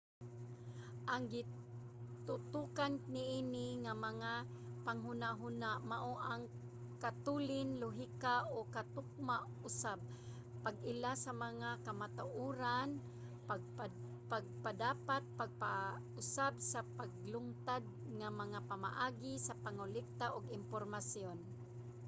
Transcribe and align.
ang 1.13 1.23
gitutokan 1.33 2.93
niini 3.13 3.67
nga 3.83 3.93
panghunahuna 4.85 5.71
mao 5.91 6.13
ang 6.31 6.41
katulin 7.03 7.69
lohika 7.81 8.35
ug 8.57 8.65
katukma 8.75 9.37
usab 9.67 9.99
pag-ila 10.65 11.11
sa 11.23 11.31
mga 11.45 11.69
kamatuoran 11.85 12.89
pagpadapat 14.31 15.23
pag-usab 15.39 16.53
sa 16.71 16.79
naglungtad 16.99 17.83
nga 18.19 18.29
mga 18.41 18.59
pamaagi 18.69 19.33
ug 19.49 19.59
pangolekta 19.65 20.25
og 20.37 20.53
impormasyon 20.59 21.37